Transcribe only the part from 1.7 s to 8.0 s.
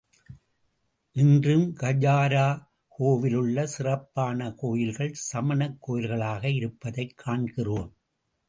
கஜுராஹோவில் உள்ள சிறப்பான கோயில்கள் சமணக் கோயில்களாக இருப் பதைக் காண்கிறோம்.